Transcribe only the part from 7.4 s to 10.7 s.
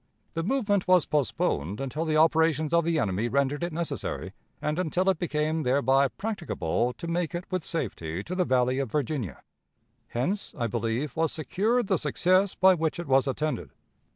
with safety to the Valley of Virginia. Hence, I